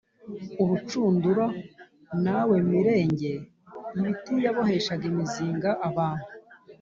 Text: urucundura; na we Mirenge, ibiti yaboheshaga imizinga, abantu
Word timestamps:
urucundura; 0.61 1.45
na 2.23 2.39
we 2.47 2.55
Mirenge, 2.71 3.33
ibiti 3.97 4.35
yaboheshaga 4.45 5.03
imizinga, 5.11 5.69
abantu 5.89 6.27